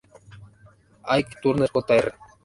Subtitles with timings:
[1.15, 2.09] Ike Turner, Jr.